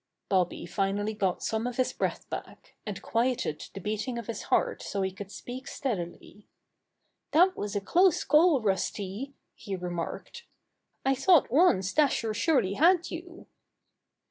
[0.29, 4.81] Bobby finally got some of his breath back, and quieted the beating of his heart
[4.81, 6.47] so he could speak steadily.
[7.33, 10.47] "That was a close call, Rusty," he remarked.
[11.05, 13.45] "I thought once Dasher surely had you."